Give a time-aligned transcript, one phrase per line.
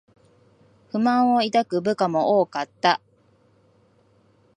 [0.89, 2.99] 不満を抱く部下も多かった